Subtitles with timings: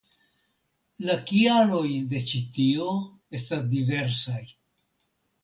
[1.09, 2.89] La kialoj de ĉi tio
[3.41, 4.43] estas diversaj.